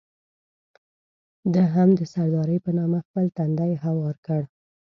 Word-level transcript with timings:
ده 1.53 1.63
هم 1.73 1.89
د 1.99 2.01
سردارۍ 2.13 2.57
په 2.65 2.71
نامه 2.79 2.99
خپل 3.07 3.25
تندی 3.37 3.73
هوار 3.83 4.15
کړ. 4.25 4.41